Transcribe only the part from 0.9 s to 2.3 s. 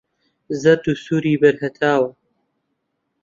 و سووری بەر هەتاوە